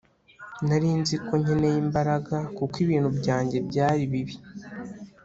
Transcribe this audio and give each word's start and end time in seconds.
Nari 0.67 0.89
nzi 0.99 1.15
ko 1.25 1.33
nkeneye 1.41 1.77
imbaraga 1.85 2.37
kuko 2.57 2.75
ibintu 2.85 3.09
byanjye 3.19 3.57
byari 3.69 4.01
bibi 4.11 4.35